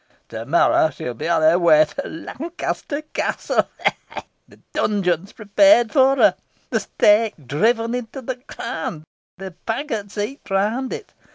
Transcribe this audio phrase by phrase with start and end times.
[0.29, 3.67] To morrow she will be on her way to Lancaster Castle.
[3.83, 3.93] Ha!
[4.09, 4.23] ha!
[4.47, 6.35] The dungeon is prepared for her
[6.71, 9.03] the stake driven into the ground
[9.37, 11.13] the fagots heaped around it.